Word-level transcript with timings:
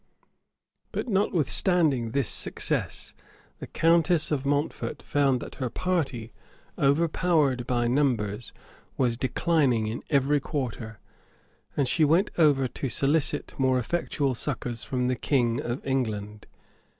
81. 0.01 0.29
But 0.93 1.09
notwithstanding 1.09 2.09
this 2.09 2.27
success, 2.27 3.13
the 3.59 3.67
countess 3.67 4.31
of 4.31 4.47
Mountfort 4.47 4.99
found 5.03 5.39
that 5.41 5.61
her 5.61 5.69
party, 5.69 6.33
overpowered 6.75 7.67
by 7.67 7.87
numbers, 7.87 8.51
was 8.97 9.15
declining 9.15 9.85
in 9.85 10.01
every 10.09 10.39
quarter; 10.39 10.97
and 11.77 11.87
she 11.87 12.03
went 12.03 12.31
over 12.39 12.67
to 12.67 12.89
solicit 12.89 13.53
more 13.59 13.77
effectual 13.77 14.33
succors 14.33 14.83
from 14.83 15.07
the 15.07 15.15
king 15.15 15.61
of 15.61 15.85
England. 15.85 16.47